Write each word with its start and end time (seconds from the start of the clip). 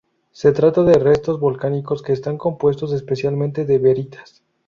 Se 0.31 0.51
trata 0.51 0.81
de 0.81 0.95
restos 0.97 1.39
volcánicos 1.39 2.01
que 2.01 2.11
están 2.11 2.35
compuesto 2.35 2.87
especialmente 2.95 3.65
de 3.65 3.77
veritas. 3.77 4.41